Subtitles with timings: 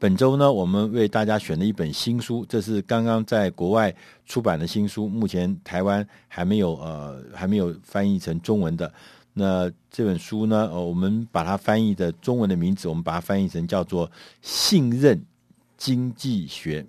[0.00, 8.90] 本周呢，我们为大家选了一本新书，这是刚刚在国外出版的新书，目前台湾还没有呃还没有翻译成中文的。
[9.34, 14.08] 那这本书呢，呃，我们把它翻译的中文的名字，我们把它翻译成叫做
[14.40, 15.22] 《信任
[15.76, 16.82] 经济学》。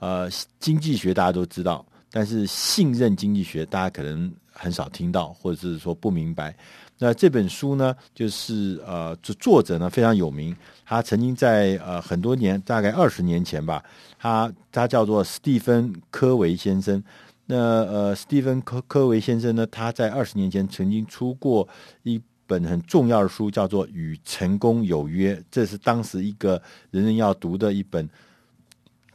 [0.00, 0.28] 呃，
[0.58, 6.54] 经济学大家都知道，但是信任经济学大家可能很少听到，或者是说不明白。
[6.98, 13.82] 那这本书呢，就是呃，这作者呢非常有名，他曾经在呃很多年，大概二十年前吧，
[14.18, 17.02] 他他叫做史蒂芬·科维先生。
[17.46, 21.68] 那呃，史蒂芬·科科维先生呢，他在二十年前曾经出过
[22.04, 26.62] 一本很重要的书，叫做《与成功有约》，这是当时一个
[26.92, 28.08] 人人要读的一本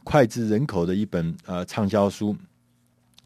[0.04, 2.36] 脍炙人口的一本呃畅销书，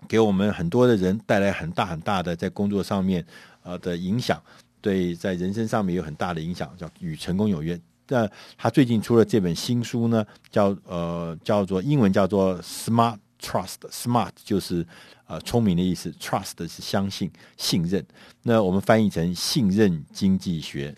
[0.09, 3.25] 给我们很多的人带来很大很大的在工作上面。
[3.65, 4.43] 呃的影响，
[4.81, 7.81] 对在人生上面有很大的影响，叫与成功有约。
[8.09, 8.29] 那
[8.59, 14.85] 他最近出了这本新书呢，叫呃叫做英文叫做 Smart Trust，Smart 就是
[15.29, 18.05] 呃聪明的意思，Trust 是相信信任。
[18.43, 20.93] 那我们翻译成信任经济学。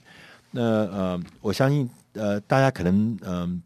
[0.50, 3.62] 那呃我相信呃大家可能嗯、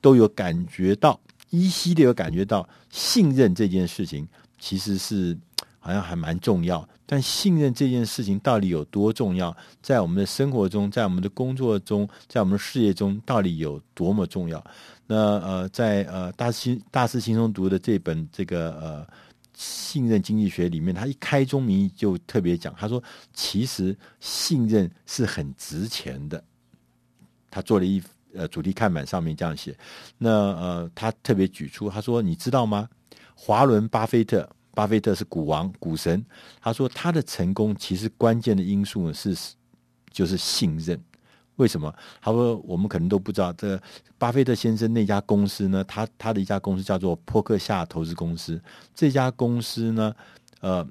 [0.00, 4.26] 都有感觉到，依稀的有感觉到信任这件事情
[4.58, 5.36] 其实是。
[5.80, 9.56] 好像还蛮重要，但信任这件事情到底有多重要？
[9.80, 14.62] 在我们的生活中，在我们的工作中，在我们的事业中，到底有多么重要？
[15.06, 19.06] 那呃，在呃大师大师轻松读的这本这个呃
[19.54, 26.42] 信任经济学里面，他一开宗明义就特别讲，他说其实信任是很值钱的。
[27.50, 28.02] 他做了一
[28.34, 29.74] 呃主题看板上面这样写。
[30.18, 32.86] 那呃，他特别举出，他说你知道吗？
[33.40, 34.48] 华伦巴菲特。
[34.74, 36.24] 巴菲特是股王、股神。
[36.60, 39.36] 他说他的成功其实关键的因素呢是
[40.10, 41.00] 就是信任。
[41.56, 41.92] 为什么？
[42.20, 43.80] 他说我们可能都不知道，这
[44.16, 48.60] 巴菲特先生那家公司呢，他他的一家公司叫做波克夏投资公司。
[48.94, 50.14] 这家公司呢，
[50.60, 50.86] 呃，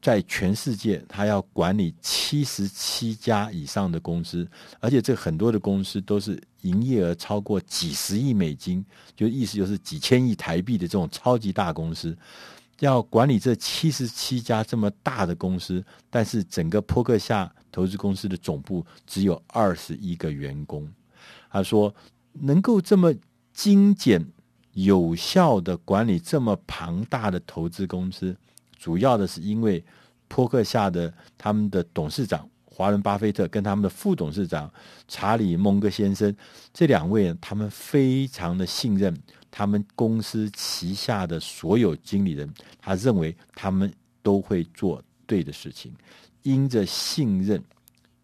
[0.00, 4.48] 在全世界他要管理七十七家以上的公司，
[4.80, 8.84] 而且这很多的公司都是营业额超过几十亿美金，
[9.16, 12.16] 就意思就是几千亿台币的这种超级大公司。
[12.80, 20.88] 要管理这七十七家这么大的公司，但是整个波克夏投资公司的总部只有二十一个员工。
[21.50, 21.92] 他说，
[22.32, 23.12] 能够这么
[23.52, 24.24] 精简、
[24.74, 28.36] 有效的管理这么庞大的投资公司，
[28.78, 29.84] 主要的是因为
[30.28, 34.72] 波克夏的他们的董事长华伦巴菲特跟他们的副董事长
[35.08, 36.34] 查理蒙格先生
[36.72, 39.14] 这两位，他们非常的信任。
[39.50, 43.90] 他们公司旗下的所有经理人，他认为他们
[44.22, 45.92] 都会做对的事情，
[46.42, 47.60] 因着信任，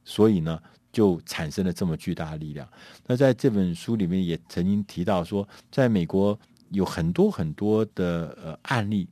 [0.04, 0.62] 所以呢，
[0.92, 2.68] 就产生了这么巨大的力量。
[3.06, 6.38] 那在这本书里面也曾经提到说，在美国
[6.68, 9.08] 有很多很多的呃案例，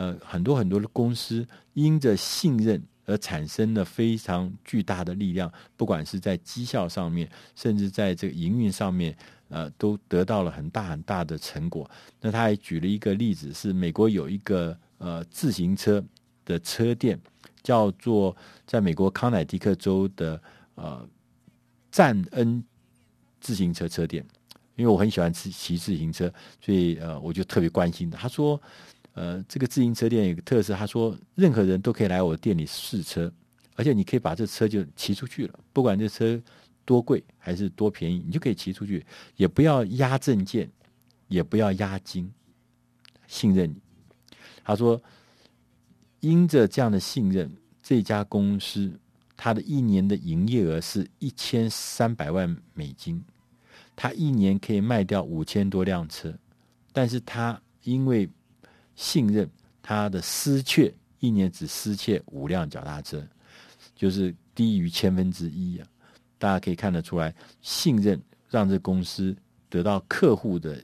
[0.00, 9.14] 呃，很多很多的公司因着信任而产生了非常巨大的力量，不管是在绩效上面，甚至在这个营运上面。
[9.52, 11.90] 呃，都得到了很大很大的成果。
[12.20, 16.00] 那他还举了一个例子，是美国有一个呃自行车
[16.44, 17.20] 的车店，
[17.60, 20.40] 叫做在美国康乃狄克州的
[20.76, 21.04] 呃
[21.90, 22.62] 赞恩
[23.40, 24.24] 自行车车店。
[24.76, 26.32] 因为我很喜欢骑骑自行车，
[26.64, 28.16] 所以呃我就特别关心的。
[28.16, 28.62] 他说，
[29.14, 33.32] 呃，这个自行车店有个特色，他说任何人都可以来我店里试车，
[33.74, 36.40] 而且你可以把这车就骑出去了，不管这车。
[36.86, 39.04] 多贵还是多便宜，你就可以骑出去，
[39.36, 40.68] 也不要押证件，
[41.28, 42.28] 也不要押金，
[43.28, 43.76] 信任你。
[44.64, 45.00] 他说，
[46.18, 47.48] 因着这样的信任，
[47.80, 48.90] 这家公司
[49.36, 53.22] 他的一年的营业额是一千三百万美金，
[53.94, 56.36] 他一年可以卖掉五千多辆车，
[56.92, 58.28] 但是他因为
[59.00, 59.48] 信任，
[59.80, 63.26] 他的失窃一年只失窃五辆脚踏车，
[63.96, 65.88] 就是低于千分之一啊。
[66.36, 69.34] 大家可以看得出来，信任让这公司
[69.70, 70.78] 得到客户的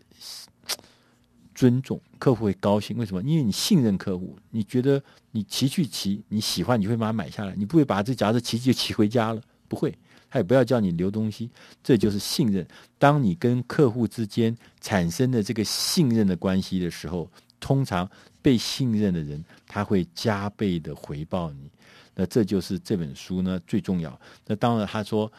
[1.55, 2.97] 尊重，客户会高兴。
[2.97, 3.23] 为什么？
[3.23, 9.95] 因为你信任客户，你觉得你骑去骑，你喜欢，你会把它买下来，你不会把这假设骑就骑回家了，不会，
[10.31, 11.51] 他也不要叫你留东西，
[11.83, 12.67] 这就是信任。
[12.99, 17.31] 当你跟客户之间产生的这个信任的关系的时候，
[17.61, 18.09] 通常
[18.43, 21.71] 被信任的人他会加倍的回报你。
[22.15, 24.19] 那这就是这本书呢最重要。
[24.47, 25.31] 那当然他说，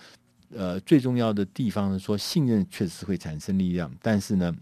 [0.55, 4.55] 呃，最重要的地方是说，信任确实会产生力量，但是呢，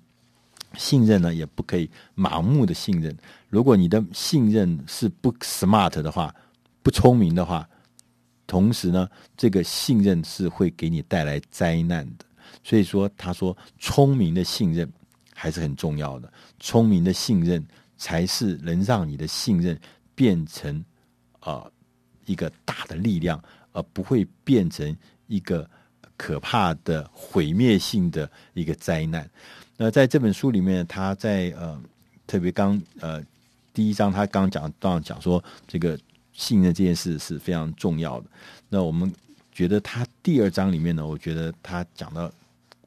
[0.75, 3.15] 信任呢也不可以盲目的信任。
[3.49, 6.33] 如果你的信任是不 smart 的话，
[6.81, 7.67] 不聪明的话，
[8.47, 12.25] 同时呢，这个信任是会给你带来灾难的。
[12.63, 14.89] 所以说，他说聪明的信任
[15.37, 17.63] 还是很重要的，聪明的信任
[17.97, 19.77] 才是能让你的信任
[20.15, 20.73] 变成
[21.41, 21.71] 啊、呃、
[22.25, 23.39] 一个大的力量，
[23.73, 24.95] 而不会变成
[25.27, 25.69] 一个
[26.15, 29.29] 可怕的毁灭性的一个灾难。
[29.75, 31.79] 那在这本书里面，他在呃
[32.25, 33.21] 特别刚呃
[33.73, 35.99] 第一章他刚讲到讲说这个
[36.31, 38.27] 信任这件事是非常重要的。
[38.69, 39.13] 那我们
[39.51, 42.31] 觉得他第二章里面呢，我觉得他讲到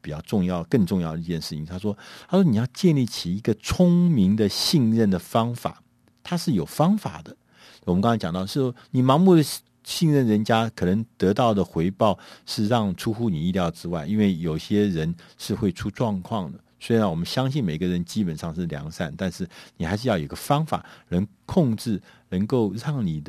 [0.08, 1.66] 比较重要、更重要的一件事情。
[1.66, 1.94] 他说
[2.26, 5.82] ：“他说你要建立起一个聪明的信任的方法，
[6.22, 7.36] 它是有方法的。
[7.84, 9.44] 我们刚才讲到，是你盲目的
[9.84, 19.46] 信任人家，可能得到的回报是让出乎你意料之外，因为有些人是会出状况的。”虽然我们相信每个人基本上是良善，但是
[19.76, 22.00] 你还是要有个方法，能控制，
[22.30, 23.20] 能够让你。